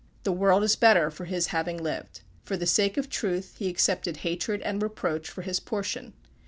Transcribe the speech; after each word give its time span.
The 0.23 0.31
world 0.31 0.63
is 0.63 0.75
better 0.75 1.11
for 1.11 1.25
his 1.25 1.49
having 1.53 1.77
lived. 1.77 2.21
For 2.41 2.57
the 2.57 2.65
sake 2.65 2.97
of 2.97 3.07
truth 3.07 3.57
he 3.59 3.69
accepted 3.69 4.17
hatred 4.25 4.59
and 4.63 4.81
reproach 4.81 5.29
for 5.29 5.43
his 5.43 5.59
portion. 5.59 6.13